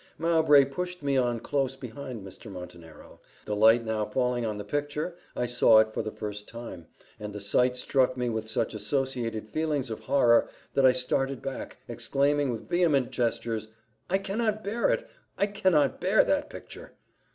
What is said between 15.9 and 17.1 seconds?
bear that picture!"